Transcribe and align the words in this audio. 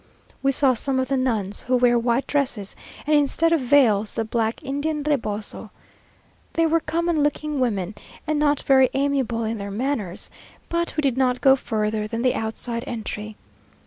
We 0.41 0.51
saw 0.51 0.73
some 0.73 0.99
of 0.99 1.09
the 1.09 1.15
nuns, 1.15 1.61
who 1.61 1.77
wear 1.77 1.99
white 1.99 2.25
dresses, 2.25 2.75
and, 3.05 3.15
instead 3.15 3.53
of 3.53 3.61
veils, 3.61 4.15
the 4.15 4.25
black 4.25 4.63
Indian 4.63 5.03
reboso. 5.03 5.69
They 6.53 6.65
were 6.65 6.79
common 6.79 7.21
looking 7.21 7.59
women, 7.59 7.93
and 8.25 8.39
not 8.39 8.63
very 8.63 8.89
amiable 8.95 9.43
in 9.43 9.59
their 9.59 9.69
manners; 9.69 10.31
but 10.69 10.97
we 10.97 11.01
did 11.01 11.17
not 11.17 11.39
go 11.39 11.55
further 11.55 12.07
than 12.07 12.23
the 12.23 12.33
outside 12.33 12.83
entry. 12.87 13.35